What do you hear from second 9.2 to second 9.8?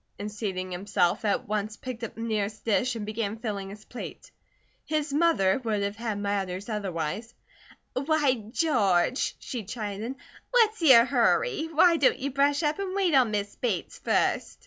she